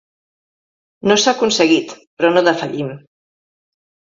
No 1.11 1.17
s'ha 1.23 1.33
aconseguit, 1.37 1.93
però 2.23 2.33
no 2.33 2.43
defallim. 2.49 2.91